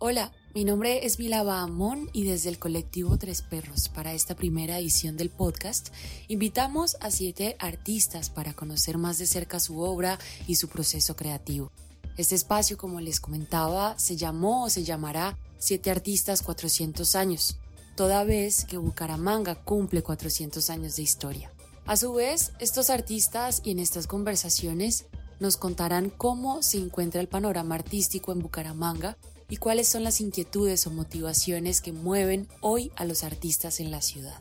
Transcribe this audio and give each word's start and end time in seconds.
Hola, 0.00 0.32
mi 0.54 0.64
nombre 0.64 1.06
es 1.06 1.16
Vilaba 1.16 1.60
Amón 1.60 2.10
y 2.12 2.24
desde 2.24 2.48
el 2.48 2.58
colectivo 2.58 3.16
Tres 3.16 3.42
Perros 3.42 3.88
para 3.88 4.12
esta 4.12 4.34
primera 4.34 4.78
edición 4.78 5.16
del 5.16 5.30
podcast 5.30 5.90
invitamos 6.26 6.96
a 7.00 7.12
siete 7.12 7.56
artistas 7.60 8.28
para 8.28 8.54
conocer 8.54 8.98
más 8.98 9.18
de 9.18 9.26
cerca 9.26 9.60
su 9.60 9.80
obra 9.80 10.18
y 10.48 10.56
su 10.56 10.68
proceso 10.68 11.14
creativo. 11.14 11.70
Este 12.16 12.34
espacio, 12.34 12.76
como 12.76 13.00
les 13.00 13.20
comentaba, 13.20 13.96
se 13.96 14.16
llamó 14.16 14.64
o 14.64 14.70
se 14.70 14.82
llamará 14.82 15.38
Siete 15.58 15.92
Artistas 15.92 16.42
400 16.42 17.14
años, 17.14 17.56
toda 17.96 18.24
vez 18.24 18.64
que 18.64 18.78
Bucaramanga 18.78 19.54
cumple 19.54 20.02
400 20.02 20.70
años 20.70 20.96
de 20.96 21.02
historia. 21.02 21.52
A 21.86 21.96
su 21.96 22.12
vez, 22.12 22.52
estos 22.58 22.90
artistas 22.90 23.62
y 23.64 23.70
en 23.70 23.78
estas 23.78 24.08
conversaciones 24.08 25.06
nos 25.38 25.56
contarán 25.56 26.10
cómo 26.10 26.62
se 26.62 26.78
encuentra 26.78 27.20
el 27.20 27.28
panorama 27.28 27.76
artístico 27.76 28.32
en 28.32 28.40
Bucaramanga 28.40 29.16
y 29.54 29.56
cuáles 29.56 29.86
son 29.86 30.02
las 30.02 30.20
inquietudes 30.20 30.84
o 30.88 30.90
motivaciones 30.90 31.80
que 31.80 31.92
mueven 31.92 32.48
hoy 32.60 32.90
a 32.96 33.04
los 33.04 33.22
artistas 33.22 33.78
en 33.78 33.92
la 33.92 34.02
ciudad. 34.02 34.34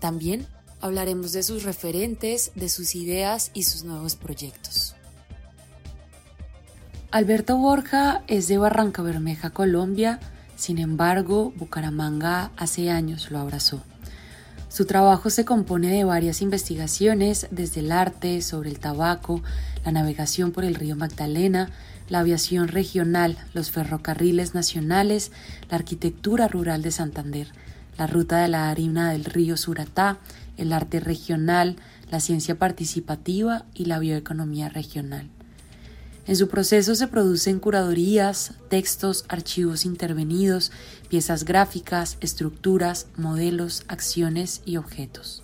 También 0.00 0.46
hablaremos 0.82 1.32
de 1.32 1.42
sus 1.42 1.62
referentes, 1.62 2.52
de 2.54 2.68
sus 2.68 2.94
ideas 2.94 3.50
y 3.54 3.62
sus 3.62 3.84
nuevos 3.84 4.16
proyectos. 4.16 4.96
Alberto 7.10 7.56
Borja 7.56 8.22
es 8.26 8.46
de 8.46 8.58
Barranca 8.58 9.00
Bermeja, 9.00 9.48
Colombia, 9.48 10.20
sin 10.56 10.76
embargo, 10.76 11.50
Bucaramanga 11.56 12.50
hace 12.58 12.90
años 12.90 13.30
lo 13.30 13.38
abrazó. 13.38 13.82
Su 14.68 14.84
trabajo 14.84 15.30
se 15.30 15.46
compone 15.46 15.88
de 15.90 16.04
varias 16.04 16.42
investigaciones, 16.42 17.46
desde 17.50 17.80
el 17.80 17.92
arte, 17.92 18.42
sobre 18.42 18.68
el 18.68 18.78
tabaco, 18.78 19.40
la 19.84 19.92
navegación 19.92 20.52
por 20.52 20.64
el 20.64 20.74
río 20.74 20.96
Magdalena, 20.96 21.70
la 22.08 22.20
aviación 22.20 22.68
regional, 22.68 23.38
los 23.52 23.70
ferrocarriles 23.70 24.54
nacionales, 24.54 25.32
la 25.70 25.76
arquitectura 25.76 26.48
rural 26.48 26.82
de 26.82 26.90
Santander, 26.90 27.48
la 27.96 28.06
ruta 28.06 28.38
de 28.38 28.48
la 28.48 28.70
harina 28.70 29.12
del 29.12 29.24
río 29.24 29.56
Suratá, 29.56 30.18
el 30.56 30.72
arte 30.72 31.00
regional, 31.00 31.76
la 32.10 32.20
ciencia 32.20 32.58
participativa 32.58 33.64
y 33.74 33.86
la 33.86 33.98
bioeconomía 33.98 34.68
regional. 34.68 35.28
En 36.26 36.36
su 36.36 36.48
proceso 36.48 36.94
se 36.94 37.06
producen 37.06 37.60
curadurías, 37.60 38.54
textos, 38.70 39.26
archivos 39.28 39.84
intervenidos, 39.84 40.72
piezas 41.08 41.44
gráficas, 41.44 42.16
estructuras, 42.20 43.08
modelos, 43.16 43.84
acciones 43.88 44.62
y 44.64 44.78
objetos. 44.78 45.43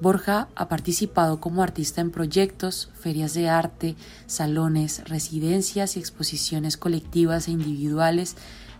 Borja 0.00 0.48
ha 0.54 0.68
participado 0.68 1.40
como 1.40 1.62
artista 1.62 2.00
en 2.00 2.10
proyectos, 2.10 2.90
ferias 2.94 3.34
de 3.34 3.48
arte, 3.48 3.96
salones, 4.26 5.02
residencias 5.08 5.96
y 5.96 6.00
exposiciones 6.00 6.76
colectivas 6.76 7.48
e 7.48 7.52
individuales 7.52 8.36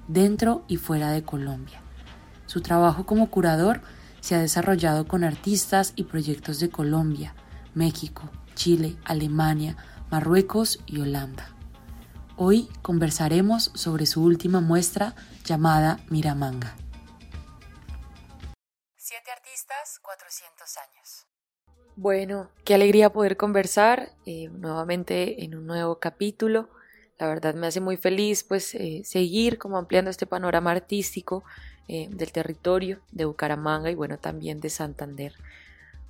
dentro 0.07 0.65
y 0.69 0.77
fuera 0.77 1.11
de 1.11 1.25
Colombia. 1.25 1.81
Su 2.47 2.61
trabajo 2.61 3.05
como 3.05 3.31
curador 3.31 3.81
se 4.21 4.37
ha 4.37 4.41
desarrollado 4.41 5.07
con 5.07 5.25
artistas 5.25 5.93
y 5.97 6.05
proyectos 6.05 6.61
de 6.61 6.71
Colombia, 6.71 7.35
México, 7.75 8.31
Chile, 8.55 8.97
Alemania, 9.05 9.77
Marruecos 10.11 10.81
y 10.87 11.01
Holanda. 11.01 11.51
Hoy 12.37 12.69
conversaremos 12.83 13.73
sobre 13.75 14.07
su 14.07 14.23
última 14.23 14.61
muestra 14.61 15.15
llamada 15.45 15.99
Miramanga. 16.09 16.77
Siete 19.19 19.33
artistas, 19.33 19.99
400 20.01 20.77
años. 20.77 21.27
Bueno, 21.97 22.51
qué 22.65 22.75
alegría 22.75 23.11
poder 23.11 23.37
conversar 23.37 24.13
eh, 24.27 24.49
nuevamente 24.49 25.43
en 25.43 25.57
un 25.57 25.67
nuevo 25.67 25.99
capítulo. 25.99 26.69
La 27.19 27.27
verdad 27.27 27.57
me 27.57 27.67
hace 27.67 27.81
muy 27.81 27.97
feliz 27.97 28.45
pues 28.45 28.77
eh, 28.77 29.03
seguir 29.05 29.59
como 29.59 29.77
ampliando 29.77 30.09
este 30.13 30.27
panorama 30.27 30.71
artístico 30.71 31.43
eh, 31.89 32.07
del 32.13 32.31
territorio 32.31 33.01
de 33.11 33.25
Bucaramanga 33.25 33.91
y 33.91 33.97
bueno 33.97 34.19
también 34.19 34.61
de 34.61 34.71
Santander. 34.71 35.35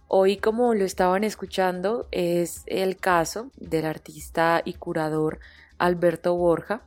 Hoy, 0.09 0.37
como 0.37 0.75
lo 0.75 0.84
estaban 0.84 1.25
escuchando, 1.25 2.09
es 2.10 2.62
el 2.66 2.99
caso 2.99 3.50
del 3.56 3.87
artista 3.87 4.60
y 4.66 4.75
curador 4.75 5.41
Alberto 5.78 6.34
Borja 6.34 6.83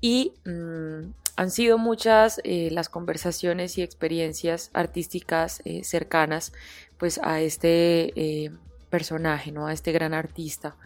y 0.00 0.32
mm, 0.46 1.12
han 1.36 1.50
sido 1.50 1.78
muchas 1.78 2.40
eh, 2.44 2.68
las 2.70 2.88
conversaciones 2.88 3.78
y 3.78 3.82
experiencias 3.82 4.70
artísticas 4.72 5.62
eh, 5.64 5.82
cercanas 5.84 6.52
pues 6.98 7.18
a 7.22 7.40
este 7.40 8.12
eh, 8.20 8.50
personaje, 8.90 9.50
¿no? 9.50 9.66
a 9.66 9.72
este 9.72 9.92
gran 9.92 10.14
artista. 10.14 10.76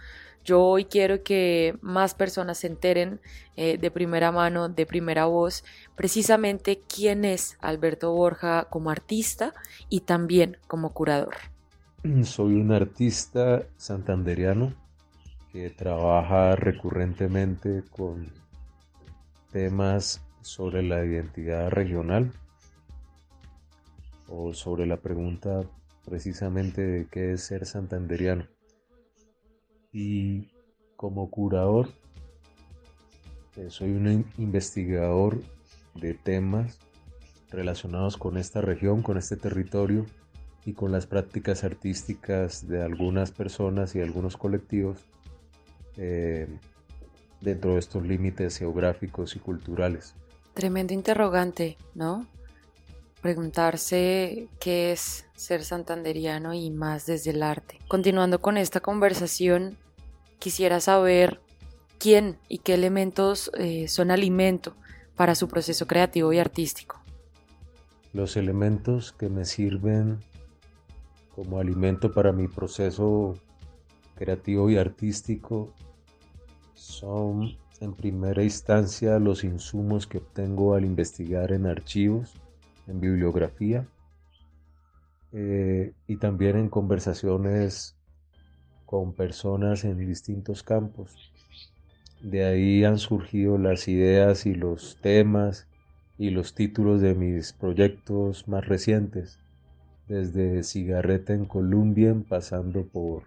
Yo 0.44 0.62
hoy 0.62 0.86
quiero 0.86 1.22
que 1.22 1.76
más 1.82 2.14
personas 2.14 2.58
se 2.58 2.68
enteren 2.68 3.20
de 3.54 3.90
primera 3.90 4.32
mano, 4.32 4.70
de 4.70 4.86
primera 4.86 5.26
voz, 5.26 5.62
precisamente 5.94 6.80
quién 6.88 7.26
es 7.26 7.58
Alberto 7.60 8.12
Borja 8.12 8.66
como 8.70 8.88
artista 8.88 9.52
y 9.90 10.00
también 10.00 10.56
como 10.66 10.94
curador. 10.94 11.34
Soy 12.22 12.54
un 12.54 12.72
artista 12.72 13.64
santanderiano 13.76 14.72
que 15.52 15.68
trabaja 15.68 16.56
recurrentemente 16.56 17.82
con 17.90 18.32
temas 19.52 20.22
sobre 20.48 20.82
la 20.82 21.04
identidad 21.04 21.68
regional 21.68 22.32
o 24.28 24.54
sobre 24.54 24.86
la 24.86 24.96
pregunta 24.96 25.62
precisamente 26.06 26.80
de 26.80 27.06
qué 27.06 27.32
es 27.32 27.42
ser 27.42 27.66
santanderiano. 27.66 28.46
Y 29.92 30.48
como 30.96 31.30
curador, 31.30 31.90
eh, 33.56 33.66
soy 33.68 33.90
un 33.90 34.24
investigador 34.38 35.38
de 35.94 36.14
temas 36.14 36.78
relacionados 37.50 38.16
con 38.16 38.38
esta 38.38 38.62
región, 38.62 39.02
con 39.02 39.18
este 39.18 39.36
territorio 39.36 40.06
y 40.64 40.72
con 40.72 40.92
las 40.92 41.06
prácticas 41.06 41.62
artísticas 41.62 42.66
de 42.66 42.82
algunas 42.82 43.32
personas 43.32 43.94
y 43.94 44.00
algunos 44.00 44.38
colectivos 44.38 45.04
eh, 45.98 46.48
dentro 47.42 47.74
de 47.74 47.80
estos 47.80 48.06
límites 48.06 48.56
geográficos 48.56 49.36
y 49.36 49.40
culturales. 49.40 50.14
Tremendo 50.58 50.92
interrogante, 50.92 51.78
¿no? 51.94 52.26
Preguntarse 53.22 54.48
qué 54.58 54.90
es 54.90 55.24
ser 55.36 55.62
santanderiano 55.62 56.52
y 56.52 56.72
más 56.72 57.06
desde 57.06 57.30
el 57.30 57.44
arte. 57.44 57.78
Continuando 57.86 58.40
con 58.40 58.56
esta 58.56 58.80
conversación, 58.80 59.76
quisiera 60.40 60.80
saber 60.80 61.40
quién 62.00 62.38
y 62.48 62.58
qué 62.58 62.74
elementos 62.74 63.52
eh, 63.56 63.86
son 63.86 64.10
alimento 64.10 64.74
para 65.14 65.36
su 65.36 65.46
proceso 65.46 65.86
creativo 65.86 66.32
y 66.32 66.40
artístico. 66.40 67.00
Los 68.12 68.36
elementos 68.36 69.12
que 69.12 69.28
me 69.28 69.44
sirven 69.44 70.18
como 71.36 71.60
alimento 71.60 72.12
para 72.12 72.32
mi 72.32 72.48
proceso 72.48 73.38
creativo 74.16 74.68
y 74.70 74.76
artístico 74.76 75.72
son 76.74 77.56
en 77.80 77.94
primera 77.94 78.42
instancia 78.42 79.18
los 79.18 79.44
insumos 79.44 80.06
que 80.06 80.18
obtengo 80.18 80.74
al 80.74 80.84
investigar 80.84 81.52
en 81.52 81.66
archivos, 81.66 82.34
en 82.86 83.00
bibliografía 83.00 83.86
eh, 85.32 85.92
y 86.06 86.16
también 86.16 86.56
en 86.56 86.68
conversaciones 86.68 87.96
con 88.86 89.12
personas 89.12 89.84
en 89.84 89.98
distintos 89.98 90.62
campos. 90.62 91.32
De 92.22 92.44
ahí 92.44 92.84
han 92.84 92.98
surgido 92.98 93.58
las 93.58 93.86
ideas 93.86 94.46
y 94.46 94.54
los 94.54 94.98
temas 95.00 95.66
y 96.18 96.30
los 96.30 96.54
títulos 96.54 97.00
de 97.00 97.14
mis 97.14 97.52
proyectos 97.52 98.48
más 98.48 98.66
recientes 98.66 99.38
desde 100.08 100.64
Cigarreta 100.64 101.34
en 101.34 101.44
Colombia, 101.44 102.16
pasando 102.28 102.86
por 102.86 103.24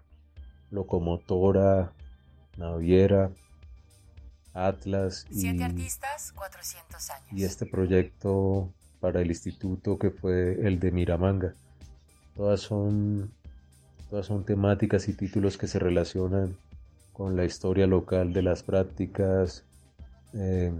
Locomotora, 0.70 1.92
Naviera, 2.58 3.30
Atlas 4.54 5.26
y, 5.30 5.48
artistas, 5.62 6.32
400 6.32 7.10
años. 7.10 7.32
y 7.32 7.44
este 7.44 7.66
proyecto 7.66 8.68
para 9.00 9.20
el 9.20 9.28
instituto 9.28 9.98
que 9.98 10.10
fue 10.10 10.66
el 10.66 10.78
de 10.78 10.92
Miramanga. 10.92 11.54
Todas 12.36 12.60
son, 12.60 13.32
todas 14.08 14.26
son 14.26 14.44
temáticas 14.44 15.08
y 15.08 15.14
títulos 15.14 15.58
que 15.58 15.66
se 15.66 15.78
relacionan 15.78 16.56
con 17.12 17.36
la 17.36 17.44
historia 17.44 17.86
local 17.86 18.32
de 18.32 18.42
las 18.42 18.62
prácticas, 18.62 19.64
eh, 20.34 20.72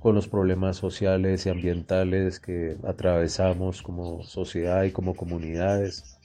con 0.00 0.14
los 0.16 0.26
problemas 0.26 0.76
sociales 0.76 1.46
y 1.46 1.50
ambientales 1.50 2.40
que 2.40 2.76
atravesamos 2.84 3.80
como 3.80 4.24
sociedad 4.24 4.82
y 4.82 4.90
como 4.90 5.14
comunidades. 5.14 6.18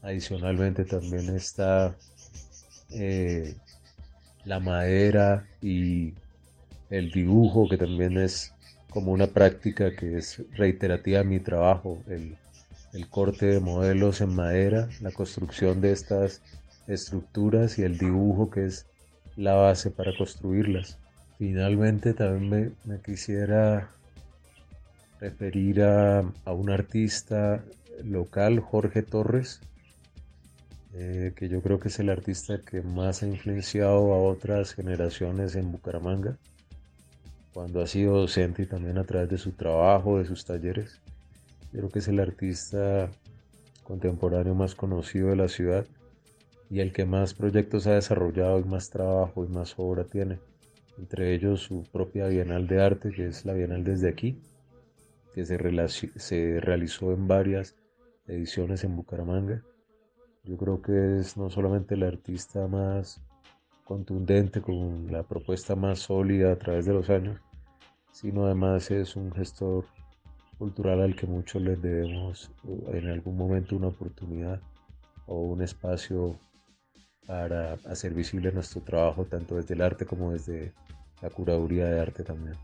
Adicionalmente 0.00 0.84
también 0.84 1.36
está 1.36 1.94
eh, 2.90 3.54
la 4.44 4.60
madera 4.60 5.46
y 5.60 6.14
el 6.90 7.10
dibujo, 7.10 7.68
que 7.68 7.78
también 7.78 8.18
es 8.18 8.52
como 8.90 9.12
una 9.12 9.26
práctica 9.26 9.94
que 9.96 10.18
es 10.18 10.42
reiterativa 10.52 11.20
en 11.20 11.28
mi 11.28 11.40
trabajo, 11.40 12.02
el, 12.08 12.36
el 12.92 13.08
corte 13.08 13.46
de 13.46 13.60
modelos 13.60 14.20
en 14.20 14.34
madera, 14.34 14.88
la 15.00 15.10
construcción 15.10 15.80
de 15.80 15.92
estas 15.92 16.42
estructuras 16.86 17.78
y 17.78 17.82
el 17.82 17.96
dibujo 17.96 18.50
que 18.50 18.66
es 18.66 18.86
la 19.36 19.54
base 19.54 19.90
para 19.90 20.12
construirlas. 20.16 20.98
Finalmente 21.38 22.12
también 22.14 22.74
me, 22.84 22.98
quisiera 23.00 23.90
referir 25.20 25.82
a, 25.82 26.20
a, 26.44 26.52
un 26.52 26.70
artista 26.70 27.64
local, 28.04 28.60
Jorge 28.60 29.02
Torres, 29.02 29.60
eh, 30.94 31.32
que 31.34 31.48
yo 31.48 31.62
creo 31.62 31.80
que 31.80 31.88
es 31.88 31.98
el 32.00 32.10
artista 32.10 32.60
que 32.60 32.82
más 32.82 33.22
ha 33.22 33.26
influenciado 33.26 34.12
a 34.12 34.22
otras 34.22 34.74
generaciones 34.74 35.56
en 35.56 35.72
Bucaramanga, 35.72 36.36
cuando 37.54 37.80
ha 37.80 37.86
sido 37.86 38.18
docente 38.18 38.62
y 38.62 38.66
también 38.66 38.98
a 38.98 39.04
través 39.04 39.30
de 39.30 39.38
su 39.38 39.52
trabajo, 39.52 40.18
de 40.18 40.26
sus 40.26 40.44
talleres. 40.44 41.00
Creo 41.70 41.88
que 41.88 42.00
es 42.00 42.08
el 42.08 42.20
artista 42.20 43.10
contemporáneo 43.84 44.54
más 44.54 44.74
conocido 44.74 45.28
de 45.28 45.36
la 45.36 45.48
ciudad 45.48 45.86
y 46.68 46.80
el 46.80 46.92
que 46.92 47.06
más 47.06 47.32
proyectos 47.32 47.86
ha 47.86 47.94
desarrollado 47.94 48.60
y 48.60 48.64
más 48.64 48.90
trabajo 48.90 49.44
y 49.44 49.48
más 49.48 49.74
obra 49.78 50.04
tiene. 50.04 50.40
Entre 50.98 51.34
ellos 51.34 51.62
su 51.62 51.84
propia 51.90 52.26
Bienal 52.26 52.66
de 52.66 52.82
Arte, 52.82 53.12
que 53.12 53.28
es 53.28 53.46
la 53.46 53.54
Bienal 53.54 53.82
desde 53.82 54.10
aquí, 54.10 54.38
que 55.34 55.46
se, 55.46 55.58
se 56.16 56.60
realizó 56.60 57.12
en 57.12 57.26
varias 57.26 57.76
ediciones 58.26 58.84
en 58.84 58.94
Bucaramanga 58.94 59.62
yo 60.44 60.56
creo 60.56 60.82
que 60.82 61.20
es 61.20 61.36
no 61.36 61.50
solamente 61.50 61.94
el 61.94 62.02
artista 62.02 62.66
más 62.66 63.20
contundente, 63.84 64.60
con 64.60 65.10
la 65.10 65.22
propuesta 65.22 65.76
más 65.76 66.00
sólida 66.00 66.52
a 66.52 66.56
través 66.56 66.86
de 66.86 66.94
los 66.94 67.10
años, 67.10 67.40
sino 68.10 68.46
además 68.46 68.90
es 68.90 69.16
un 69.16 69.32
gestor 69.32 69.84
cultural 70.58 71.00
al 71.00 71.16
que 71.16 71.26
muchos 71.26 71.60
les 71.60 71.80
debemos 71.80 72.50
eh, 72.64 72.98
en 72.98 73.08
algún 73.10 73.36
momento 73.36 73.76
una 73.76 73.88
oportunidad 73.88 74.60
o 75.26 75.40
un 75.40 75.62
espacio 75.62 76.38
para 77.26 77.74
hacer 77.88 78.14
visible 78.14 78.52
nuestro 78.52 78.80
trabajo 78.80 79.24
tanto 79.24 79.56
desde 79.56 79.74
el 79.74 79.82
arte 79.82 80.06
como 80.06 80.32
desde 80.32 80.72
la 81.20 81.30
curaduría 81.30 81.86
de 81.86 82.00
arte 82.00 82.24
también. 82.24 82.56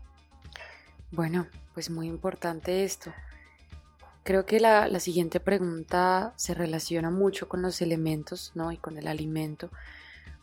Bueno, 1.11 1.47
pues 1.73 1.89
muy 1.89 2.07
importante 2.07 2.83
esto. 2.83 3.11
Creo 4.29 4.45
que 4.45 4.59
la, 4.59 4.99
siguiente 4.99 5.39
pregunta 5.39 6.33
se 6.35 6.53
relaciona 6.53 7.09
mucho 7.09 7.49
con 7.49 7.63
los 7.63 7.81
elementos 7.81 8.51
¿no? 8.53 8.71
y 8.71 8.77
con 8.77 8.95
el 8.99 9.07
alimento, 9.07 9.71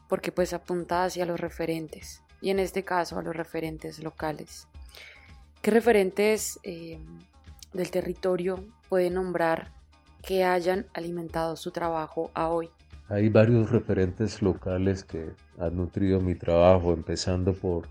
porque 0.09 0.33
pues 0.33 0.53
apunta 0.53 1.05
hacia 1.05 1.25
los 1.25 1.39
referentes, 1.39 2.21
y 2.41 2.51
en 2.51 2.59
este 2.59 2.83
caso 2.83 3.17
a 3.17 3.23
los 3.23 3.37
referentes 3.37 4.03
locales. 4.03 4.67
¿Qué 5.63 5.71
referentes 5.71 6.59
eh, 6.65 6.99
del 7.75 7.93
territorio 7.93 8.65
puede 8.89 9.09
nombrar 9.09 9.71
que 10.21 10.43
hayan 10.43 10.87
alimentado 10.93 11.55
su 11.55 11.71
trabajo 11.71 12.33
a 12.35 12.49
hoy? 12.49 12.69
Hay 13.09 13.29
varios 13.29 13.71
referentes 13.71 14.43
locales 14.43 15.05
que 15.05 15.31
han 15.61 15.77
nutrido 15.77 16.21
mi 16.21 16.35
trabajo, 16.35 16.93
empezando 16.93 17.55
por 17.55 17.87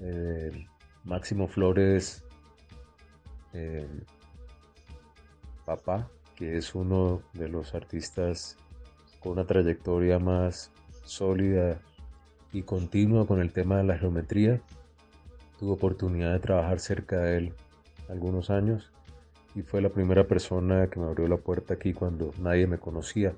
eh, 0.00 0.66
Máximo 1.02 1.48
Flores, 1.48 2.22
eh, 3.54 3.88
Papá, 5.64 6.08
que 6.36 6.56
es 6.56 6.74
uno 6.74 7.22
de 7.34 7.48
los 7.48 7.74
artistas 7.74 8.56
con 9.20 9.32
una 9.32 9.46
trayectoria 9.46 10.18
más 10.18 10.70
sólida 11.04 11.80
y 12.52 12.62
continua 12.62 13.26
con 13.26 13.40
el 13.40 13.52
tema 13.52 13.78
de 13.78 13.84
la 13.84 13.98
geometría. 13.98 14.60
Tuve 15.58 15.72
oportunidad 15.72 16.32
de 16.32 16.40
trabajar 16.40 16.80
cerca 16.80 17.18
de 17.20 17.38
él 17.38 17.54
algunos 18.08 18.50
años 18.50 18.92
y 19.54 19.62
fue 19.62 19.80
la 19.80 19.90
primera 19.90 20.26
persona 20.26 20.88
que 20.88 20.98
me 20.98 21.06
abrió 21.06 21.28
la 21.28 21.36
puerta 21.36 21.74
aquí 21.74 21.92
cuando 21.92 22.32
nadie 22.38 22.66
me 22.66 22.78
conocía. 22.78 23.34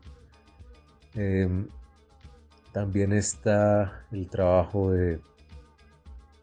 Em, 1.14 1.68
también 2.72 3.12
está 3.12 4.04
el 4.10 4.28
trabajo 4.28 4.90
de 4.90 5.20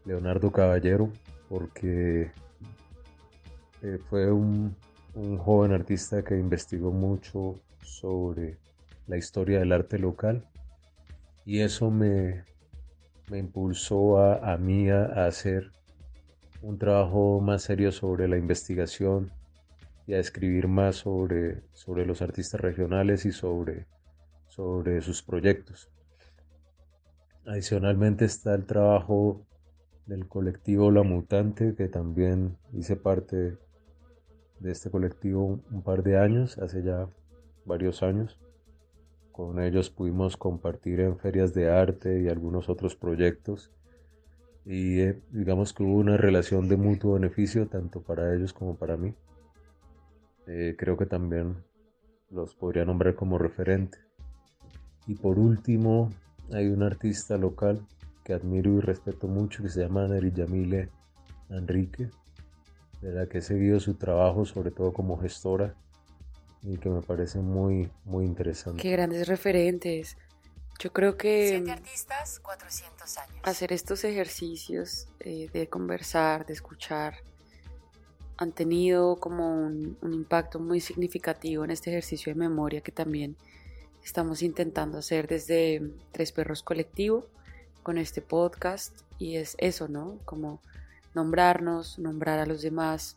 Leonardo 0.04 0.50
Caballero, 0.50 1.10
porque 1.48 2.32
eh, 3.82 3.98
fue 4.08 4.30
un 4.32 4.74
un 5.14 5.36
joven 5.38 5.72
artista 5.72 6.22
que 6.22 6.38
investigó 6.38 6.90
mucho 6.90 7.60
sobre 7.82 8.58
la 9.06 9.16
historia 9.16 9.58
del 9.58 9.72
arte 9.72 9.98
local 9.98 10.46
y 11.44 11.60
eso 11.60 11.90
me, 11.90 12.44
me 13.30 13.38
impulsó 13.38 14.18
a, 14.18 14.52
a 14.52 14.56
mí 14.56 14.88
a, 14.90 15.26
hacer 15.26 15.72
un 16.62 16.78
trabajo 16.78 17.40
más 17.40 17.62
serio 17.62 17.90
sobre 17.92 18.28
la 18.28 18.36
investigación 18.36 19.32
y 20.06 20.14
a 20.14 20.18
escribir 20.18 20.68
más 20.68 20.96
sobre, 20.96 21.62
sobre 21.72 22.06
los 22.06 22.22
artistas 22.22 22.60
regionales 22.60 23.24
y 23.24 23.32
sobre, 23.32 23.86
sobre 24.48 25.00
sus 25.00 25.22
proyectos. 25.22 25.90
Adicionalmente 27.44 28.24
está 28.24 28.54
el 28.54 28.66
trabajo 28.66 29.44
del 30.06 30.28
colectivo 30.28 30.90
La 30.90 31.02
Mutante, 31.02 31.74
que 31.74 31.88
también 31.88 32.56
hice 32.72 32.96
parte 32.96 33.58
de 34.62 34.70
este 34.70 34.90
colectivo 34.90 35.60
un 35.70 35.82
par 35.82 36.02
de 36.02 36.18
años, 36.18 36.58
hace 36.58 36.82
ya 36.82 37.08
varios 37.64 38.02
años. 38.02 38.38
Con 39.32 39.60
ellos 39.60 39.90
pudimos 39.90 40.36
compartir 40.36 41.00
en 41.00 41.18
ferias 41.18 41.52
de 41.52 41.70
arte 41.70 42.22
y 42.22 42.28
algunos 42.28 42.68
otros 42.68 42.94
proyectos. 42.94 43.72
Y 44.64 45.00
eh, 45.00 45.20
digamos 45.30 45.72
que 45.72 45.82
hubo 45.82 45.96
una 45.96 46.16
relación 46.16 46.68
de 46.68 46.76
mutuo 46.76 47.14
beneficio 47.14 47.66
tanto 47.66 48.02
para 48.02 48.34
ellos 48.34 48.52
como 48.52 48.76
para 48.76 48.96
mí. 48.96 49.14
Eh, 50.46 50.76
creo 50.78 50.96
que 50.96 51.06
también 51.06 51.56
los 52.30 52.54
podría 52.54 52.84
nombrar 52.84 53.14
como 53.16 53.38
referente. 53.38 53.98
Y 55.06 55.16
por 55.16 55.38
último, 55.38 56.10
hay 56.52 56.68
un 56.68 56.82
artista 56.82 57.36
local 57.36 57.84
que 58.22 58.34
admiro 58.34 58.70
y 58.74 58.80
respeto 58.80 59.26
mucho 59.26 59.64
que 59.64 59.68
se 59.68 59.80
llama 59.80 60.06
Neri 60.06 60.30
Yamile 60.30 60.90
Enrique 61.48 62.10
de 63.02 63.12
la 63.12 63.26
que 63.26 63.38
he 63.38 63.42
seguido 63.42 63.80
su 63.80 63.94
trabajo, 63.94 64.46
sobre 64.46 64.70
todo 64.70 64.92
como 64.92 65.20
gestora, 65.20 65.74
y 66.62 66.78
que 66.78 66.88
me 66.88 67.02
parece 67.02 67.40
muy, 67.40 67.90
muy 68.04 68.24
interesante. 68.24 68.80
Qué 68.80 68.92
grandes 68.92 69.26
referentes. 69.26 70.16
Yo 70.78 70.92
creo 70.92 71.16
que 71.16 71.62
artistas, 71.68 72.40
400 72.40 73.18
años. 73.18 73.36
hacer 73.42 73.72
estos 73.72 74.04
ejercicios 74.04 75.08
eh, 75.20 75.50
de 75.52 75.68
conversar, 75.68 76.46
de 76.46 76.54
escuchar, 76.54 77.16
han 78.36 78.52
tenido 78.52 79.16
como 79.16 79.66
un, 79.66 79.98
un 80.00 80.14
impacto 80.14 80.58
muy 80.60 80.80
significativo 80.80 81.64
en 81.64 81.72
este 81.72 81.90
ejercicio 81.90 82.32
de 82.32 82.38
memoria 82.38 82.80
que 82.80 82.92
también 82.92 83.36
estamos 84.02 84.42
intentando 84.42 84.98
hacer 84.98 85.26
desde 85.26 85.82
Tres 86.12 86.32
Perros 86.32 86.62
Colectivo 86.62 87.26
con 87.82 87.98
este 87.98 88.22
podcast 88.22 89.02
y 89.18 89.36
es 89.36 89.56
eso, 89.58 89.88
¿no? 89.88 90.18
Como 90.24 90.60
nombrarnos, 91.14 91.98
nombrar 91.98 92.38
a 92.38 92.46
los 92.46 92.62
demás, 92.62 93.16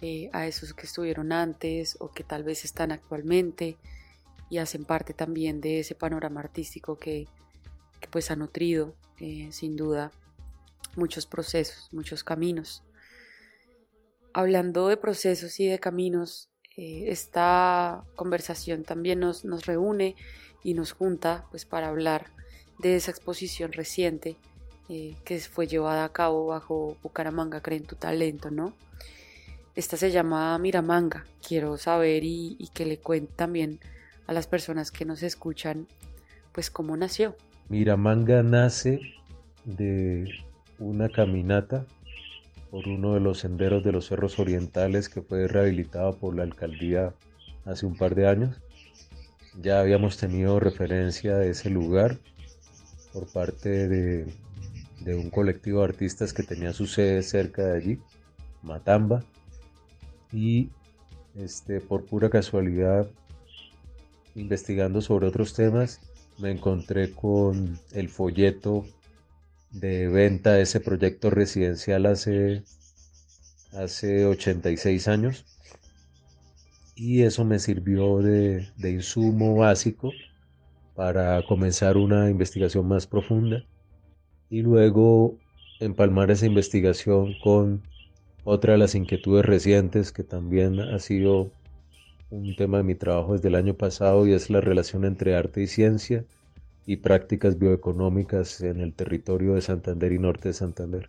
eh, 0.00 0.30
a 0.32 0.46
esos 0.46 0.74
que 0.74 0.86
estuvieron 0.86 1.32
antes 1.32 1.96
o 2.00 2.10
que 2.10 2.24
tal 2.24 2.42
vez 2.42 2.64
están 2.64 2.90
actualmente 2.90 3.76
y 4.50 4.58
hacen 4.58 4.84
parte 4.84 5.14
también 5.14 5.60
de 5.60 5.80
ese 5.80 5.94
panorama 5.94 6.40
artístico 6.40 6.98
que, 6.98 7.28
pues 8.10 8.30
ha 8.30 8.36
nutrido 8.36 8.96
eh, 9.20 9.48
sin 9.52 9.76
duda 9.76 10.10
muchos 10.96 11.26
procesos, 11.26 11.88
muchos 11.92 12.24
caminos. 12.24 12.82
Hablando 14.34 14.88
de 14.88 14.96
procesos 14.96 15.60
y 15.60 15.68
de 15.68 15.78
caminos, 15.78 16.50
eh, 16.76 17.04
esta 17.08 18.04
conversación 18.16 18.82
también 18.82 19.20
nos, 19.20 19.44
nos 19.44 19.66
reúne 19.66 20.16
y 20.64 20.74
nos 20.74 20.92
junta 20.92 21.46
pues 21.50 21.64
para 21.64 21.88
hablar 21.88 22.32
de 22.78 22.96
esa 22.96 23.10
exposición 23.10 23.72
reciente 23.72 24.36
eh, 24.88 25.14
que 25.24 25.38
fue 25.40 25.66
llevada 25.66 26.04
a 26.04 26.12
cabo 26.12 26.46
bajo 26.46 26.96
Bucaramanga 27.02 27.60
Creen 27.60 27.84
tu 27.84 27.96
Talento, 27.96 28.50
¿no? 28.50 28.74
Esta 29.74 29.96
se 29.96 30.10
llama 30.10 30.58
Miramanga. 30.58 31.24
Quiero 31.46 31.78
saber 31.78 32.24
y, 32.24 32.68
que 32.74 32.84
le 32.84 32.98
cuente 32.98 33.32
también 33.34 33.80
a 34.26 34.32
las 34.32 34.46
personas 34.46 34.90
que 34.90 35.04
nos 35.04 35.22
escuchan, 35.22 35.86
pues 36.52 36.70
cómo 36.70 36.96
nació. 36.96 37.36
Miramanga 37.68 38.42
nace 38.42 39.00
de 39.64 40.28
una 40.78 41.08
caminata 41.08 41.86
por 42.70 42.86
uno 42.86 43.14
de 43.14 43.20
los 43.20 43.38
senderos 43.38 43.82
de 43.84 43.92
los 43.92 44.08
cerros 44.08 44.38
orientales 44.38 45.08
que 45.08 45.22
fue 45.22 45.46
rehabilitado 45.48 46.18
por 46.18 46.34
la 46.34 46.42
alcaldía 46.42 47.14
hace 47.64 47.86
un 47.86 47.96
par 47.96 48.14
de 48.14 48.26
años. 48.26 48.60
Ya 49.60 49.80
habíamos 49.80 50.18
tenido 50.18 50.60
referencia 50.60 51.36
de 51.36 51.50
ese 51.50 51.70
lugar 51.70 52.18
por 53.12 53.26
parte 53.26 53.88
de 53.88 54.26
de 55.04 55.14
un 55.14 55.30
colectivo 55.30 55.80
de 55.80 55.86
artistas 55.86 56.32
que 56.32 56.42
tenía 56.42 56.72
su 56.72 56.86
sede 56.86 57.22
cerca 57.22 57.62
de 57.62 57.76
allí, 57.76 57.98
Matamba, 58.62 59.24
y 60.32 60.70
este, 61.34 61.80
por 61.80 62.04
pura 62.04 62.30
casualidad, 62.30 63.08
investigando 64.34 65.00
sobre 65.00 65.26
otros 65.26 65.54
temas, 65.54 66.00
me 66.38 66.50
encontré 66.50 67.12
con 67.12 67.78
el 67.92 68.08
folleto 68.08 68.84
de 69.70 70.08
venta 70.08 70.52
de 70.52 70.62
ese 70.62 70.80
proyecto 70.80 71.30
residencial 71.30 72.06
hace, 72.06 72.62
hace 73.72 74.26
86 74.26 75.08
años. 75.08 75.44
Y 76.94 77.22
eso 77.22 77.44
me 77.44 77.58
sirvió 77.58 78.18
de, 78.18 78.68
de 78.76 78.90
insumo 78.90 79.56
básico 79.56 80.12
para 80.94 81.42
comenzar 81.46 81.96
una 81.96 82.28
investigación 82.30 82.86
más 82.86 83.06
profunda 83.06 83.64
y 84.52 84.60
luego 84.60 85.38
empalmar 85.80 86.30
esa 86.30 86.44
investigación 86.44 87.32
con 87.42 87.80
otra 88.44 88.74
de 88.74 88.78
las 88.78 88.94
inquietudes 88.94 89.46
recientes 89.46 90.12
que 90.12 90.24
también 90.24 90.78
ha 90.78 90.98
sido 90.98 91.50
un 92.28 92.54
tema 92.54 92.76
de 92.76 92.84
mi 92.84 92.94
trabajo 92.94 93.32
desde 93.32 93.48
el 93.48 93.54
año 93.54 93.72
pasado 93.72 94.26
y 94.26 94.34
es 94.34 94.50
la 94.50 94.60
relación 94.60 95.06
entre 95.06 95.36
arte 95.36 95.62
y 95.62 95.66
ciencia 95.66 96.26
y 96.84 96.96
prácticas 96.96 97.58
bioeconómicas 97.58 98.60
en 98.60 98.82
el 98.82 98.92
territorio 98.92 99.54
de 99.54 99.62
Santander 99.62 100.12
y 100.12 100.18
norte 100.18 100.50
de 100.50 100.52
Santander. 100.52 101.08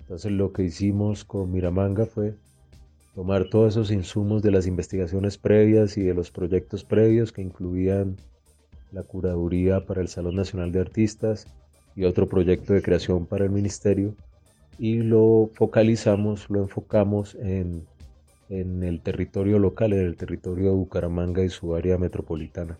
Entonces 0.00 0.32
lo 0.32 0.52
que 0.52 0.64
hicimos 0.64 1.24
con 1.24 1.52
Miramanga 1.52 2.04
fue 2.04 2.34
tomar 3.14 3.48
todos 3.48 3.74
esos 3.74 3.92
insumos 3.92 4.42
de 4.42 4.50
las 4.50 4.66
investigaciones 4.66 5.38
previas 5.38 5.96
y 5.96 6.02
de 6.02 6.14
los 6.14 6.32
proyectos 6.32 6.82
previos 6.82 7.30
que 7.30 7.42
incluían 7.42 8.16
la 8.90 9.04
curaduría 9.04 9.86
para 9.86 10.00
el 10.00 10.08
Salón 10.08 10.34
Nacional 10.34 10.72
de 10.72 10.80
Artistas 10.80 11.46
y 11.96 12.04
otro 12.04 12.28
proyecto 12.28 12.72
de 12.72 12.82
creación 12.82 13.26
para 13.26 13.44
el 13.44 13.50
Ministerio 13.50 14.14
y 14.78 15.02
lo 15.02 15.50
focalizamos, 15.54 16.48
lo 16.48 16.60
enfocamos 16.60 17.34
en, 17.34 17.86
en 18.48 18.82
el 18.82 19.02
territorio 19.02 19.58
local, 19.58 19.92
en 19.92 20.06
el 20.06 20.16
territorio 20.16 20.70
de 20.70 20.76
Bucaramanga 20.76 21.42
y 21.44 21.50
su 21.50 21.74
área 21.74 21.98
metropolitana. 21.98 22.78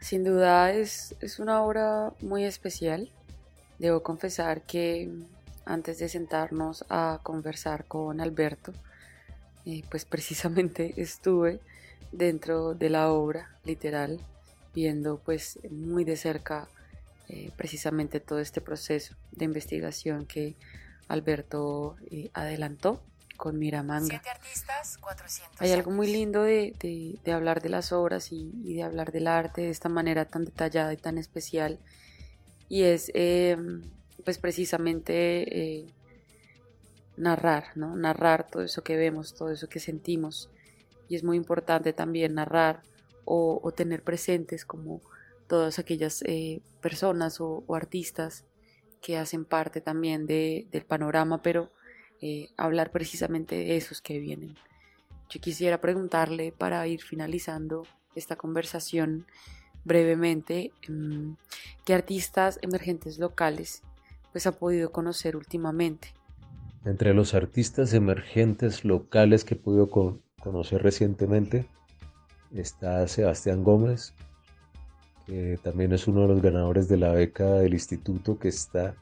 Sin 0.00 0.24
duda 0.24 0.72
es, 0.72 1.14
es 1.20 1.38
una 1.38 1.62
obra 1.62 2.12
muy 2.20 2.44
especial. 2.44 3.10
Debo 3.78 4.02
confesar 4.02 4.62
que 4.62 5.10
antes 5.66 5.98
de 5.98 6.08
sentarnos 6.08 6.84
a 6.88 7.20
conversar 7.22 7.84
con 7.84 8.20
Alberto, 8.20 8.72
eh, 9.66 9.82
pues 9.90 10.04
precisamente 10.04 10.94
estuve 11.00 11.60
dentro 12.12 12.74
de 12.74 12.88
la 12.88 13.10
obra, 13.10 13.50
literal, 13.64 14.20
viendo 14.74 15.18
pues 15.18 15.58
muy 15.70 16.04
de 16.04 16.16
cerca 16.16 16.68
eh, 17.28 17.50
precisamente 17.56 18.20
todo 18.20 18.38
este 18.38 18.60
proceso 18.60 19.14
de 19.32 19.44
investigación 19.44 20.26
que 20.26 20.56
Alberto 21.08 21.96
eh, 22.10 22.30
adelantó 22.34 23.02
con 23.36 23.58
Miramanga. 23.58 24.22
Hay 25.58 25.72
algo 25.72 25.90
muy 25.90 26.06
lindo 26.06 26.42
de, 26.42 26.74
de, 27.22 27.32
hablar 27.32 27.60
de 27.62 27.68
las 27.68 27.92
obras 27.92 28.32
y, 28.32 28.74
de 28.74 28.82
hablar 28.82 29.12
del 29.12 29.26
arte 29.26 29.62
de 29.62 29.70
esta 29.70 29.88
manera 29.88 30.24
tan 30.24 30.44
detallada 30.44 30.92
y 30.92 30.96
tan 30.96 31.18
especial. 31.18 31.78
Y 32.68 32.82
es 32.84 33.10
em, 33.14 33.82
pues 34.24 34.38
precisamente 34.38 35.82
eh, 35.82 35.86
narrar, 37.16 37.76
¿no? 37.76 37.96
Narrar 37.96 38.48
todo 38.48 38.62
eso 38.62 38.82
que 38.82 38.96
vemos, 38.96 39.34
todo 39.34 39.50
eso 39.50 39.68
que 39.68 39.80
sentimos. 39.80 40.50
Y 41.08 41.16
es 41.16 41.22
muy 41.22 41.36
importante 41.36 41.92
también 41.92 42.34
narrar 42.34 42.82
o, 43.24 43.72
tener 43.76 44.02
presentes 44.02 44.64
como 44.64 45.00
todas 45.48 45.78
aquellas 45.78 46.22
eh, 46.22 46.60
personas 46.80 47.40
o, 47.40 47.64
o 47.66 47.74
artistas 47.74 48.44
que 49.00 49.18
hacen 49.18 49.44
parte 49.44 49.80
también 49.80 50.26
de, 50.26 50.66
del 50.72 50.84
panorama, 50.84 51.42
pero 51.42 51.70
eh, 52.20 52.48
hablar 52.56 52.90
precisamente 52.90 53.54
de 53.54 53.76
esos 53.76 54.00
que 54.00 54.18
vienen. 54.18 54.56
Yo 55.28 55.40
quisiera 55.40 55.80
preguntarle 55.80 56.52
para 56.52 56.86
ir 56.86 57.02
finalizando 57.02 57.84
esta 58.14 58.36
conversación 58.36 59.26
brevemente, 59.84 60.72
mm, 60.88 61.32
¿qué 61.84 61.94
artistas 61.94 62.58
emergentes 62.62 63.18
locales 63.18 63.82
pues 64.32 64.46
ha 64.46 64.52
podido 64.52 64.90
conocer 64.90 65.36
últimamente? 65.36 66.08
Entre 66.84 67.14
los 67.14 67.34
artistas 67.34 67.92
emergentes 67.92 68.84
locales 68.84 69.44
que 69.44 69.54
he 69.54 69.58
podido 69.58 69.88
conocer 70.40 70.82
recientemente 70.82 71.68
está 72.52 73.06
Sebastián 73.08 73.62
Gómez, 73.62 74.14
que 75.26 75.58
también 75.62 75.92
es 75.92 76.06
uno 76.06 76.22
de 76.22 76.28
los 76.28 76.42
ganadores 76.42 76.88
de 76.88 76.96
la 76.96 77.10
beca 77.10 77.44
del 77.44 77.74
instituto 77.74 78.38
que 78.38 78.48
está 78.48 78.94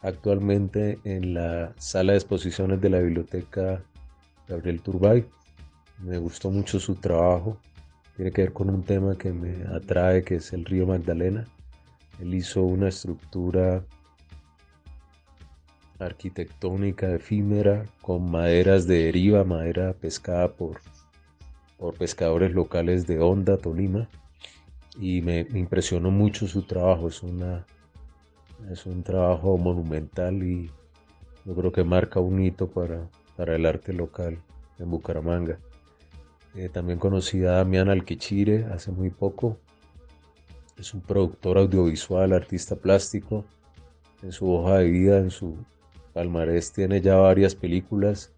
actualmente 0.00 0.98
en 1.04 1.34
la 1.34 1.72
sala 1.76 2.12
de 2.12 2.18
exposiciones 2.18 2.80
de 2.80 2.90
la 2.90 3.00
biblioteca 3.00 3.82
Gabriel 4.48 4.80
Turbay. 4.80 5.26
Me 6.02 6.18
gustó 6.18 6.50
mucho 6.50 6.78
su 6.78 6.94
trabajo. 6.94 7.58
Tiene 8.16 8.30
que 8.30 8.42
ver 8.42 8.52
con 8.52 8.70
un 8.70 8.84
tema 8.84 9.16
que 9.16 9.32
me 9.32 9.64
atrae, 9.74 10.22
que 10.22 10.36
es 10.36 10.52
el 10.52 10.64
río 10.64 10.86
Magdalena. 10.86 11.44
Él 12.20 12.34
hizo 12.34 12.62
una 12.62 12.88
estructura 12.88 13.84
arquitectónica 15.98 17.12
efímera 17.12 17.84
con 18.02 18.30
maderas 18.30 18.86
de 18.86 19.04
deriva, 19.04 19.42
madera 19.42 19.94
pescada 19.94 20.52
por, 20.52 20.80
por 21.78 21.94
pescadores 21.94 22.52
locales 22.52 23.06
de 23.06 23.20
Honda, 23.20 23.56
Tolima. 23.56 24.08
Y 24.98 25.20
me, 25.22 25.40
impresionó 25.54 26.10
mucho 26.10 26.46
su 26.46 26.62
trabajo. 26.62 27.08
Es 27.08 27.22
una 27.22 27.66
es 28.70 28.86
un 28.86 29.02
trabajo 29.02 29.58
monumental 29.58 30.42
y 30.42 30.70
yo 31.44 31.54
creo 31.54 31.72
que 31.72 31.84
marca 31.84 32.20
un 32.20 32.42
hito 32.42 32.68
para, 32.68 33.10
para 33.36 33.56
el 33.56 33.66
arte 33.66 33.92
local 33.92 34.38
en 34.78 34.90
Bucaramanga. 34.90 35.58
Eh, 36.54 36.68
también 36.68 36.98
conocí 36.98 37.44
a 37.44 37.52
Damián 37.52 37.88
Alquichire 37.88 38.64
hace 38.66 38.92
muy 38.92 39.10
poco. 39.10 39.58
Es 40.78 40.94
un 40.94 41.00
productor 41.00 41.58
audiovisual, 41.58 42.32
artista 42.32 42.76
plástico. 42.76 43.44
En 44.22 44.32
su 44.32 44.50
hoja 44.50 44.78
de 44.78 44.88
vida, 44.88 45.18
en 45.18 45.30
su 45.30 45.56
palmarés, 46.12 46.72
tiene 46.72 47.00
ya 47.00 47.16
varias 47.16 47.54
películas, 47.54 48.32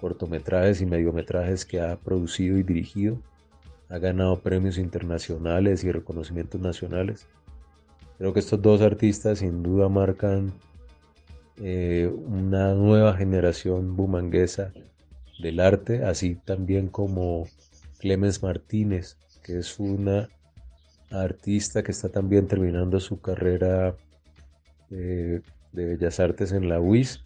cortometrajes 0.00 0.80
y 0.80 0.86
mediometrajes 0.86 1.64
que 1.64 1.80
ha 1.80 1.96
producido 1.96 2.58
y 2.58 2.62
dirigido. 2.62 3.18
Ha 3.90 3.98
ganado 3.98 4.40
premios 4.40 4.78
internacionales 4.78 5.84
y 5.84 5.92
reconocimientos 5.92 6.60
nacionales. 6.60 7.26
Creo 8.18 8.32
que 8.32 8.40
estos 8.40 8.62
dos 8.62 8.80
artistas 8.82 9.40
sin 9.40 9.62
duda 9.62 9.88
marcan 9.88 10.52
eh, 11.56 12.10
una 12.26 12.72
nueva 12.74 13.14
generación 13.16 13.96
bumanguesa 13.96 14.72
del 15.42 15.60
arte, 15.60 16.04
así 16.04 16.36
también 16.36 16.88
como 16.88 17.46
Clemens 17.98 18.42
Martínez, 18.42 19.18
que 19.42 19.58
es 19.58 19.78
una 19.78 20.28
artista 21.10 21.82
que 21.82 21.92
está 21.92 22.08
también 22.08 22.46
terminando 22.46 23.00
su 23.00 23.20
carrera 23.20 23.96
de, 24.88 25.42
de 25.72 25.84
Bellas 25.84 26.20
Artes 26.20 26.52
en 26.52 26.68
la 26.68 26.80
UIS, 26.80 27.24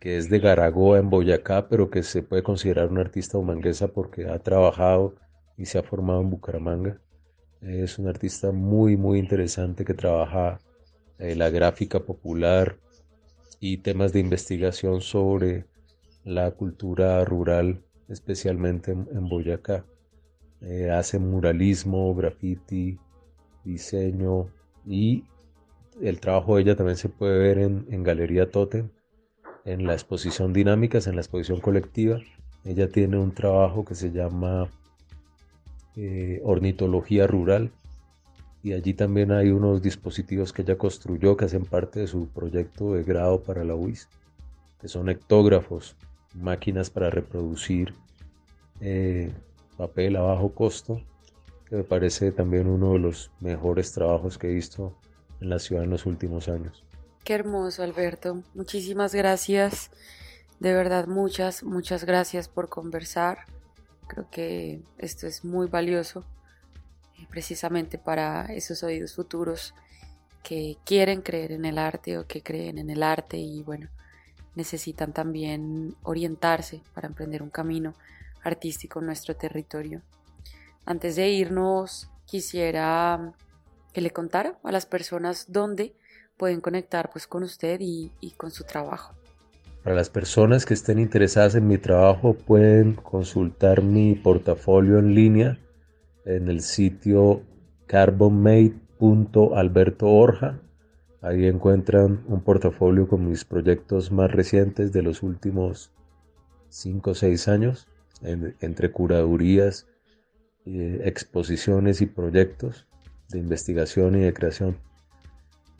que 0.00 0.16
es 0.16 0.28
de 0.28 0.38
Garagoa 0.38 0.98
en 0.98 1.10
Boyacá, 1.10 1.68
pero 1.68 1.90
que 1.90 2.02
se 2.02 2.22
puede 2.22 2.42
considerar 2.42 2.90
una 2.90 3.02
artista 3.02 3.38
bumanguesa 3.38 3.88
porque 3.88 4.28
ha 4.28 4.38
trabajado 4.38 5.14
y 5.56 5.66
se 5.66 5.78
ha 5.78 5.82
formado 5.82 6.20
en 6.20 6.30
Bucaramanga. 6.30 7.00
Es 7.60 7.98
un 7.98 8.08
artista 8.08 8.52
muy, 8.52 8.96
muy 8.96 9.18
interesante 9.18 9.84
que 9.84 9.94
trabaja 9.94 10.60
eh, 11.18 11.34
la 11.34 11.50
gráfica 11.50 12.00
popular 12.00 12.78
y 13.60 13.78
temas 13.78 14.12
de 14.12 14.20
investigación 14.20 15.00
sobre 15.00 15.66
la 16.24 16.50
cultura 16.50 17.24
rural, 17.24 17.82
especialmente 18.08 18.92
en, 18.92 19.28
Boyacá. 19.28 19.86
Eh, 20.60 20.90
hace 20.90 21.18
muralismo, 21.18 22.14
graffiti, 22.14 22.98
diseño 23.64 24.48
y 24.86 25.24
el 26.00 26.20
trabajo 26.20 26.56
de 26.56 26.62
ella 26.62 26.76
también 26.76 26.96
se 26.96 27.08
puede 27.08 27.38
ver 27.38 27.58
en, 27.58 27.86
en 27.90 28.02
Galería 28.02 28.50
Totem, 28.50 28.90
en 29.64 29.86
la 29.86 29.94
exposición 29.94 30.52
Dinámicas, 30.52 31.06
en 31.06 31.14
la 31.14 31.22
exposición 31.22 31.60
colectiva. 31.60 32.18
Ella 32.64 32.88
tiene 32.88 33.18
un 33.18 33.32
trabajo 33.32 33.84
que 33.84 33.94
se 33.94 34.10
llama 34.10 34.70
eh, 35.96 36.40
ornitología 36.44 37.26
rural 37.26 37.70
y 38.64 38.72
allí 38.72 38.94
también 38.94 39.30
hay 39.30 39.50
unos 39.50 39.82
dispositivos 39.82 40.52
que 40.52 40.62
ella 40.62 40.78
construyó 40.78 41.36
que 41.36 41.44
hacen 41.44 41.66
parte 41.66 42.00
de 42.00 42.06
su 42.06 42.28
proyecto 42.28 42.94
de 42.94 43.02
grado 43.02 43.42
para 43.42 43.62
la 43.62 43.74
UIS, 43.74 44.08
que 44.80 44.88
son 44.88 45.10
ectógrafos, 45.10 45.96
máquinas 46.32 46.88
para 46.88 47.10
reproducir 47.10 47.94
eh, 48.80 49.30
papel 49.76 50.16
a 50.16 50.22
bajo 50.22 50.54
costo, 50.54 51.02
que 51.68 51.76
me 51.76 51.84
parece 51.84 52.32
también 52.32 52.66
uno 52.66 52.94
de 52.94 53.00
los 53.00 53.30
mejores 53.40 53.92
trabajos 53.92 54.38
que 54.38 54.48
he 54.50 54.54
visto 54.54 54.96
en 55.42 55.50
la 55.50 55.58
ciudad 55.58 55.84
en 55.84 55.90
los 55.90 56.06
últimos 56.06 56.48
años. 56.48 56.84
Qué 57.22 57.34
hermoso, 57.34 57.82
Alberto. 57.82 58.42
Muchísimas 58.54 59.14
gracias. 59.14 59.90
De 60.58 60.72
verdad, 60.72 61.06
muchas, 61.06 61.64
muchas 61.64 62.04
gracias 62.04 62.48
por 62.48 62.70
conversar. 62.70 63.40
Creo 64.06 64.28
que 64.30 64.82
esto 64.98 65.26
es 65.26 65.44
muy 65.44 65.66
valioso 65.66 66.24
eh, 67.18 67.26
precisamente 67.30 67.98
para 67.98 68.46
esos 68.46 68.82
oídos 68.82 69.14
futuros 69.14 69.74
que 70.42 70.76
quieren 70.84 71.22
creer 71.22 71.52
en 71.52 71.64
el 71.64 71.78
arte 71.78 72.18
o 72.18 72.26
que 72.26 72.42
creen 72.42 72.78
en 72.78 72.90
el 72.90 73.02
arte 73.02 73.38
y 73.38 73.62
bueno, 73.62 73.88
necesitan 74.54 75.12
también 75.12 75.96
orientarse 76.02 76.82
para 76.94 77.08
emprender 77.08 77.42
un 77.42 77.50
camino 77.50 77.94
artístico 78.42 79.00
en 79.00 79.06
nuestro 79.06 79.34
territorio. 79.34 80.02
Antes 80.84 81.16
de 81.16 81.30
irnos, 81.30 82.10
quisiera 82.26 83.32
que 83.94 84.02
le 84.02 84.10
contara 84.10 84.58
a 84.62 84.70
las 84.70 84.86
personas 84.86 85.46
dónde 85.48 85.96
pueden 86.36 86.60
conectar 86.60 87.10
pues 87.10 87.26
con 87.26 87.42
usted 87.42 87.80
y, 87.80 88.12
y 88.20 88.32
con 88.32 88.50
su 88.50 88.64
trabajo. 88.64 89.14
Para 89.84 89.94
las 89.96 90.08
personas 90.08 90.64
que 90.64 90.72
estén 90.72 90.98
interesadas 90.98 91.54
en 91.56 91.68
mi 91.68 91.76
trabajo 91.76 92.32
pueden 92.32 92.94
consultar 92.94 93.82
mi 93.82 94.14
portafolio 94.14 94.98
en 94.98 95.14
línea 95.14 95.58
en 96.24 96.48
el 96.48 96.62
sitio 96.62 97.42
carbonmade.albertoorja. 97.86 100.58
Ahí 101.20 101.46
encuentran 101.46 102.24
un 102.28 102.40
portafolio 102.40 103.06
con 103.06 103.28
mis 103.28 103.44
proyectos 103.44 104.10
más 104.10 104.32
recientes 104.32 104.90
de 104.90 105.02
los 105.02 105.22
últimos 105.22 105.92
5 106.70 107.10
o 107.10 107.14
6 107.14 107.48
años, 107.48 107.86
entre 108.22 108.90
curadurías, 108.90 109.86
eh, 110.64 111.02
exposiciones 111.04 112.00
y 112.00 112.06
proyectos 112.06 112.88
de 113.28 113.38
investigación 113.38 114.16
y 114.16 114.20
de 114.20 114.32
creación. 114.32 114.78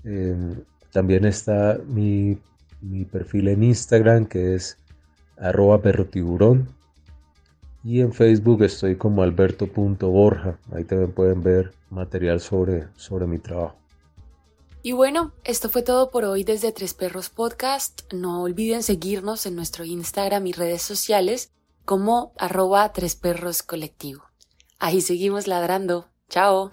Em, 0.05 0.63
también 0.93 1.25
está 1.25 1.81
mi, 1.87 2.39
mi, 2.85 3.05
perfil 3.05 3.49
en 3.49 3.63
Instagram 3.63 4.27
que 4.27 4.55
es 4.55 4.79
arroba 5.37 5.81
perrotiburón 5.83 6.69
y 7.83 8.01
en 8.01 8.13
Facebook 8.13 8.63
estoy 8.63 8.97
como 8.97 9.23
alberto.borja. 9.23 10.59
Ahí 10.73 10.85
también 10.85 11.13
pueden 11.13 11.43
ver 11.43 11.75
material 11.91 12.41
sobre, 12.41 12.89
sobre 12.97 13.27
mi 13.27 13.39
trabajo. 13.39 13.77
Y 14.83 14.93
bueno, 14.93 15.33
esto 15.45 15.69
fue 15.69 15.83
todo 15.83 16.11
por 16.11 16.25
hoy 16.25 16.45
desde 16.45 16.73
Tres 16.73 16.95
Perros 16.95 17.31
Podcast. 17.31 18.03
No 18.13 18.43
olviden 18.43 18.83
seguirnos 18.83 19.47
en 19.47 19.57
nuestro 19.57 19.85
Instagram 19.85 20.47
y 20.47 20.53
redes 20.53 20.83
sociales 20.83 21.53
como 21.85 22.33
arroba 22.39 22.93
Tres 22.93 23.17
Perros 23.17 23.63
Colectivo. 23.63 24.25
Ahí 24.79 25.01
seguimos 25.01 25.47
ladrando. 25.47 26.09
Chao. 26.29 26.73